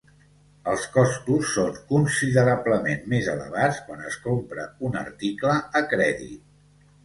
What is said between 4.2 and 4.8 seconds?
compra